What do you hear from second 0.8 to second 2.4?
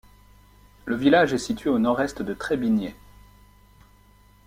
Le village est situé au nord-est de